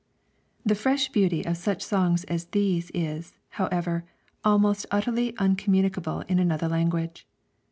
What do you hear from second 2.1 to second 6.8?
as these is, however, almost utterly uncommunicable in another